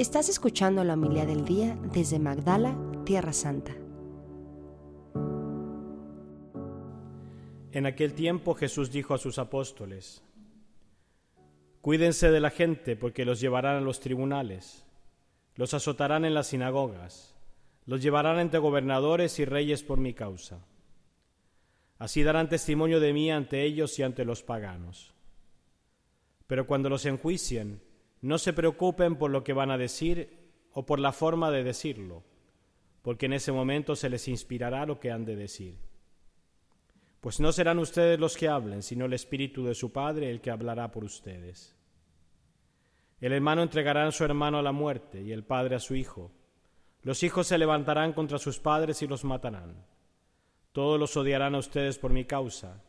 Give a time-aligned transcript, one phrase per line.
[0.00, 3.76] Estás escuchando la humildad del día desde Magdala, Tierra Santa.
[7.72, 10.22] En aquel tiempo Jesús dijo a sus apóstoles,
[11.82, 14.86] Cuídense de la gente porque los llevarán a los tribunales,
[15.56, 17.34] los azotarán en las sinagogas,
[17.84, 20.64] los llevarán ante gobernadores y reyes por mi causa.
[21.98, 25.12] Así darán testimonio de mí ante ellos y ante los paganos.
[26.46, 27.82] Pero cuando los enjuicien,
[28.20, 30.38] no se preocupen por lo que van a decir
[30.72, 32.22] o por la forma de decirlo,
[33.02, 35.78] porque en ese momento se les inspirará lo que han de decir.
[37.20, 40.50] Pues no serán ustedes los que hablen, sino el Espíritu de su Padre el que
[40.50, 41.76] hablará por ustedes.
[43.20, 46.32] El hermano entregará a su hermano a la muerte y el padre a su hijo.
[47.02, 49.84] Los hijos se levantarán contra sus padres y los matarán.
[50.72, 52.82] Todos los odiarán a ustedes por mi causa,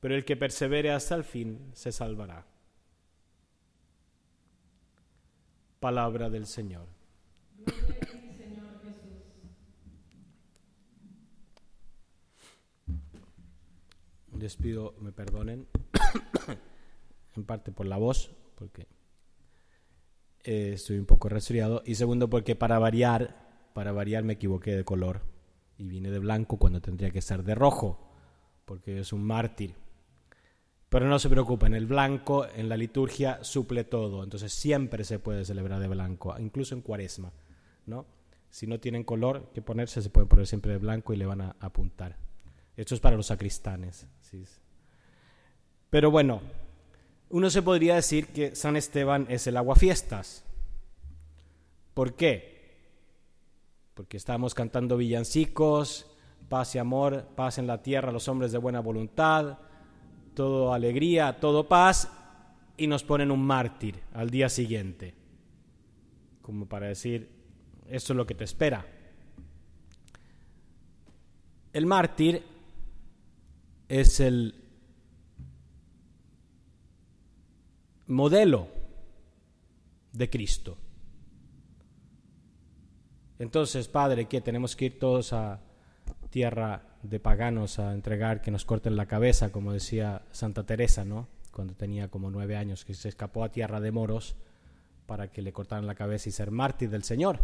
[0.00, 2.46] pero el que persevere hasta el fin se salvará.
[5.86, 6.88] Palabra del Señor.
[14.36, 15.68] Les pido me perdonen,
[17.36, 18.88] en parte por la voz, porque
[20.42, 24.84] eh, estoy un poco resfriado, y segundo porque para variar, para variar me equivoqué de
[24.84, 25.20] color
[25.78, 28.10] y vine de blanco cuando tendría que estar de rojo,
[28.64, 29.76] porque es un mártir.
[30.88, 35.44] Pero no se preocupen, el blanco en la liturgia suple todo, entonces siempre se puede
[35.44, 37.32] celebrar de blanco, incluso en cuaresma,
[37.86, 38.06] ¿no?
[38.50, 41.40] Si no tienen color que ponerse, se pueden poner siempre de blanco y le van
[41.40, 42.16] a apuntar.
[42.76, 44.06] Esto es para los sacristanes.
[44.20, 44.44] ¿sí?
[45.90, 46.40] Pero bueno,
[47.30, 50.44] uno se podría decir que San Esteban es el aguafiestas.
[51.94, 52.54] ¿Por qué?
[53.94, 56.06] Porque estamos cantando villancicos,
[56.48, 59.58] paz y amor, paz en la tierra los hombres de buena voluntad,
[60.36, 62.12] todo alegría, todo paz,
[62.76, 65.14] y nos ponen un mártir al día siguiente,
[66.42, 67.28] como para decir,
[67.88, 68.86] eso es lo que te espera.
[71.72, 72.42] El mártir
[73.88, 74.54] es el
[78.06, 78.68] modelo
[80.12, 80.76] de Cristo.
[83.38, 84.42] Entonces, Padre, ¿qué?
[84.42, 85.60] Tenemos que ir todos a
[86.36, 91.28] tierra de paganos a entregar que nos corten la cabeza, como decía Santa Teresa, ¿no?
[91.50, 94.36] Cuando tenía como nueve años, que se escapó a tierra de moros
[95.06, 97.40] para que le cortaran la cabeza y ser mártir del Señor.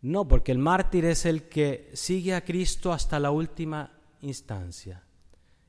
[0.00, 5.02] No, porque el mártir es el que sigue a Cristo hasta la última instancia.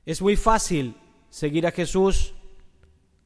[0.06, 0.94] Es muy fácil
[1.30, 2.32] seguir a Jesús.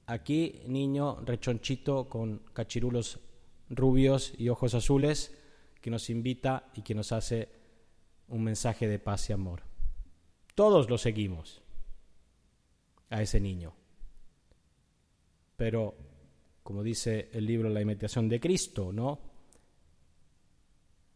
[0.06, 3.20] Aquí, niño rechonchito con cachirulos
[3.68, 5.36] rubios y ojos azules,
[5.82, 7.60] que nos invita y que nos hace
[8.32, 9.62] un mensaje de paz y amor.
[10.54, 11.62] Todos lo seguimos
[13.10, 13.74] a ese niño.
[15.56, 15.94] Pero,
[16.62, 19.20] como dice el libro La imitación de Cristo, ¿no?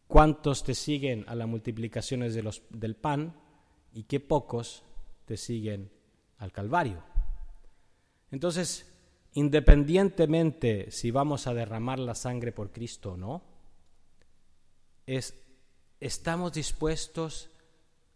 [0.07, 2.37] ¿Cuántos te siguen a las multiplicaciones
[2.69, 3.35] del pan
[3.93, 4.83] y qué pocos
[5.25, 5.91] te siguen
[6.37, 7.03] al Calvario?
[8.29, 8.93] Entonces,
[9.33, 13.41] independientemente si vamos a derramar la sangre por Cristo o no,
[15.07, 15.46] es
[15.99, 17.49] estamos dispuestos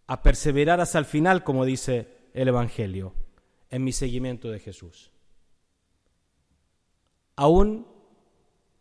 [0.08, 3.14] a perseverar hasta el final, como dice el Evangelio,
[3.70, 5.12] en mi seguimiento de Jesús.
[7.36, 7.88] Aun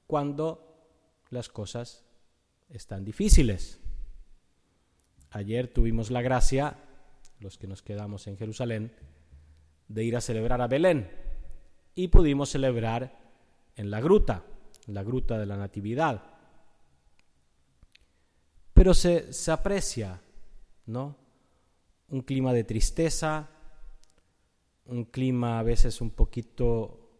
[0.07, 0.71] cuando
[1.31, 2.05] las cosas
[2.69, 3.81] están difíciles.
[5.31, 6.77] Ayer tuvimos la gracia,
[7.39, 8.93] los que nos quedamos en Jerusalén,
[9.89, 11.11] de ir a celebrar a Belén
[11.95, 13.19] y pudimos celebrar
[13.77, 14.45] en la gruta,
[14.87, 16.40] la gruta de la Natividad
[18.81, 20.23] pero se, aprecia,
[20.87, 21.15] ¿no?
[22.09, 23.51] Un clima de tristeza,
[24.87, 27.11] un clima a veces un poquito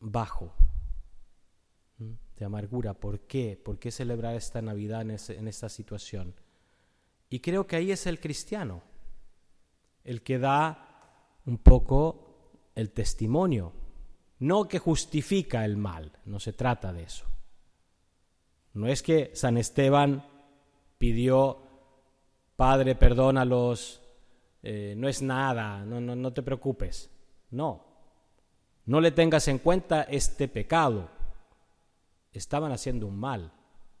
[0.00, 0.52] bajo,
[1.96, 2.94] de amargura.
[2.94, 3.56] ¿Por qué?
[3.56, 6.34] ¿Por qué celebrar esta Navidad en, en esta situación?
[7.30, 8.82] Y creo que ahí es el cristiano,
[10.02, 13.72] el que da un poco el testimonio,
[14.40, 17.26] no que justifica el mal, no se trata de eso.
[18.74, 20.24] No es que San Esteban
[20.98, 21.62] pidió,
[22.56, 24.02] Padre, perdónalos,
[24.62, 27.10] eh, no es nada, no, no, no te preocupes.
[27.50, 27.84] No,
[28.86, 31.10] no le tengas en cuenta este pecado.
[32.32, 33.52] Estaban haciendo un mal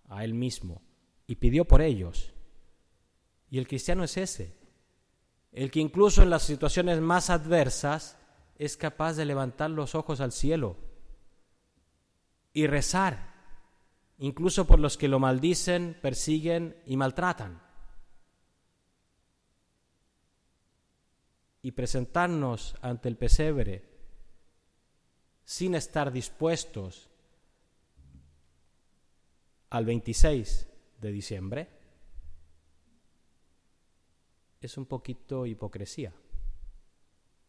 [0.08, 0.82] a él mismo
[1.26, 2.32] y pidió por ellos.
[3.50, 4.56] Y el cristiano es ese,
[5.52, 8.18] el que incluso en las situaciones más adversas
[8.56, 10.76] es capaz de levantar los ojos al cielo
[12.52, 13.33] y rezar
[14.18, 17.62] incluso por los que lo maldicen, persiguen y maltratan.
[21.62, 23.94] Y presentarnos ante el pesebre
[25.44, 27.10] sin estar dispuestos
[29.70, 30.68] al 26
[31.00, 31.68] de diciembre,
[34.60, 36.12] es un poquito hipocresía,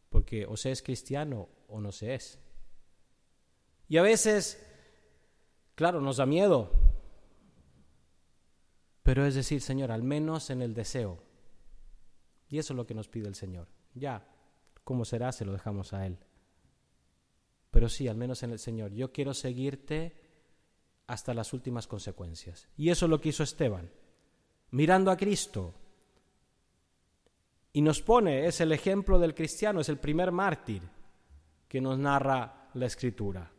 [0.09, 2.39] porque o se es cristiano o no se es.
[3.87, 4.64] Y a veces,
[5.75, 6.71] claro, nos da miedo,
[9.03, 11.21] pero es decir, Señor, al menos en el deseo.
[12.49, 13.67] Y eso es lo que nos pide el Señor.
[13.93, 14.27] Ya,
[14.83, 15.31] ¿cómo será?
[15.31, 16.17] Se lo dejamos a Él.
[17.69, 18.91] Pero sí, al menos en el Señor.
[18.93, 20.15] Yo quiero seguirte
[21.07, 22.67] hasta las últimas consecuencias.
[22.77, 23.91] Y eso es lo que hizo Esteban,
[24.71, 25.73] mirando a Cristo.
[27.73, 30.81] Y nos pone, es el ejemplo del cristiano, es el primer mártir
[31.67, 33.51] que nos narra la escritura,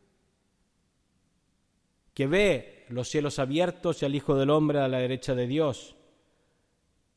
[2.16, 5.96] que ve los cielos abiertos y al Hijo del Hombre a la derecha de Dios,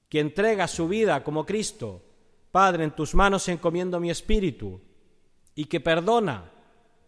[0.10, 2.04] que entrega su vida como Cristo,
[2.52, 4.82] Padre, en tus manos encomiendo mi espíritu,
[5.56, 6.52] y que perdona,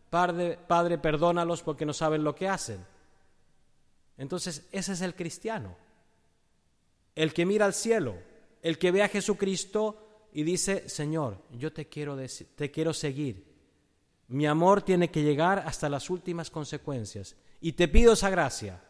[0.09, 2.79] Padre, perdónalos porque no saben lo que hacen.
[4.17, 5.75] Entonces, ese es el cristiano.
[7.13, 8.15] El que mira al cielo,
[8.61, 12.17] el que ve a Jesucristo y dice, Señor, yo te quiero,
[12.55, 13.50] te quiero seguir.
[14.31, 17.36] Mi amor tiene que llegar hasta las últimas consecuencias.
[17.60, 18.81] Y te pido esa gracia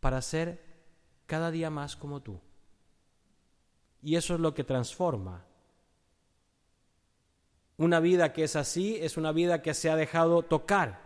[0.00, 0.62] para ser
[1.26, 2.40] cada día más como tú.
[4.02, 5.44] Y eso es lo que transforma.
[7.78, 11.00] Una vida que es así es una vida que se ha dejado tocar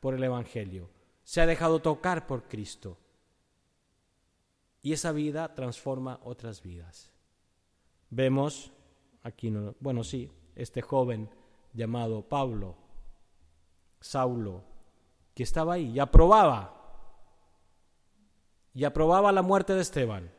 [0.00, 0.88] por el Evangelio
[1.30, 2.98] se ha dejado tocar por Cristo.
[4.82, 7.12] Y esa vida transforma otras vidas.
[8.10, 8.72] Vemos
[9.22, 11.30] aquí, bueno, sí, este joven
[11.72, 12.76] llamado Pablo,
[14.00, 14.64] Saulo,
[15.34, 16.76] que estaba ahí y aprobaba,
[18.74, 20.32] y aprobaba la muerte de Esteban.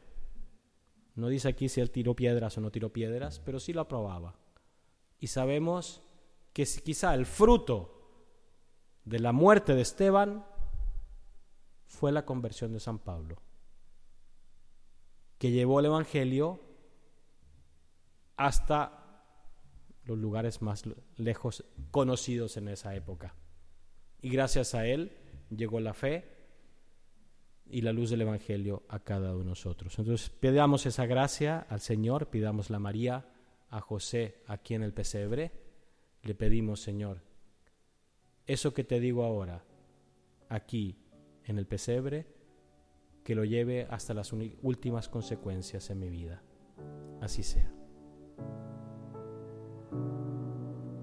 [1.15, 4.35] No dice aquí si él tiró piedras o no tiró piedras, pero sí lo aprobaba.
[5.19, 6.01] Y sabemos
[6.53, 8.01] que quizá el fruto
[9.05, 10.45] de la muerte de Esteban
[11.85, 13.37] fue la conversión de San Pablo,
[15.37, 16.61] que llevó el Evangelio
[18.37, 19.00] hasta
[20.05, 20.83] los lugares más
[21.17, 23.35] lejos conocidos en esa época.
[24.21, 25.11] Y gracias a él
[25.49, 26.25] llegó la fe
[27.69, 29.97] y la luz del Evangelio a cada uno de nosotros.
[29.97, 33.25] Entonces pidamos esa gracia al Señor, pidamos la María
[33.69, 35.51] a José aquí en el pesebre,
[36.23, 37.21] le pedimos Señor,
[38.45, 39.63] eso que te digo ahora,
[40.49, 40.97] aquí
[41.45, 42.27] en el pesebre
[43.23, 46.41] que lo lleve hasta las últimas consecuencias en mi vida.
[47.21, 47.80] Así sea.